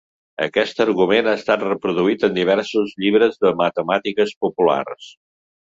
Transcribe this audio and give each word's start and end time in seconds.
Aquest 0.43 0.79
argument 0.85 1.29
ha 1.31 1.35
estat 1.41 1.67
reproduït 1.67 2.27
en 2.29 2.35
diversos 2.39 2.97
llibres 3.05 3.39
de 3.47 3.53
matemàtiques 3.65 4.37
populars. 4.47 5.17